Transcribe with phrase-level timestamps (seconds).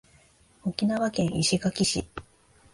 [0.63, 2.07] 沖縄県石垣市